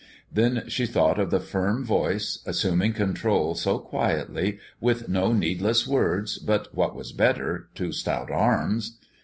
[0.33, 6.39] Then she thought of the firm voice, assuming control so quietly, with no needless words,
[6.39, 8.97] but, what was better, two stout arms.